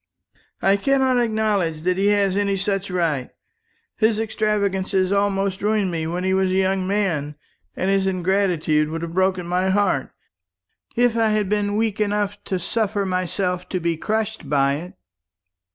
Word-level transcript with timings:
"I 0.63 0.77
cannot 0.77 1.19
acknowledge 1.19 1.81
that 1.81 1.95
he 1.99 2.07
has 2.07 2.35
any 2.35 2.57
such 2.57 2.89
right. 2.89 3.29
His 3.95 4.19
extravagance 4.19 4.95
almost 5.11 5.61
ruined 5.61 5.91
me 5.91 6.07
when 6.07 6.23
he 6.23 6.33
was 6.33 6.49
a 6.49 6.55
young 6.55 6.87
man; 6.87 7.35
and 7.75 7.87
his 7.87 8.07
ingratitude 8.07 8.89
would 8.89 9.03
have 9.03 9.13
broken 9.13 9.45
my 9.45 9.69
heart, 9.69 10.09
if 10.95 11.15
I 11.15 11.29
had 11.29 11.49
been 11.49 11.77
weak 11.77 12.01
enough 12.01 12.43
to 12.45 12.57
suffer 12.57 13.05
myself 13.05 13.69
to 13.69 13.79
be 13.79 13.95
crushed 13.95 14.49
by 14.49 14.73
it." 14.77 14.93